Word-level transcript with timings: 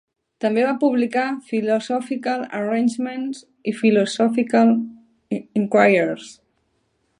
També 0.43 0.61
va 0.67 0.71
publicar 0.83 1.25
"Philosophical 1.49 2.45
Arrangements" 2.61 3.43
i 3.71 3.75
"Philological 3.83 4.75
Inquiries". 5.41 6.29